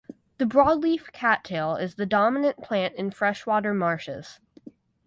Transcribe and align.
The 0.39 0.45
broadleaf 0.45 1.11
cattail 1.11 1.75
is 1.75 1.93
the 1.93 2.07
dominant 2.07 2.57
plant 2.63 2.95
in 2.95 3.11
freshwater 3.11 3.71
marshes. 3.71 4.39